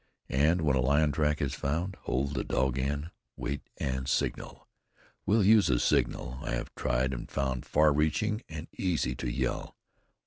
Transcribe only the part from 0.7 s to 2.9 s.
a lion track is found, hold the dog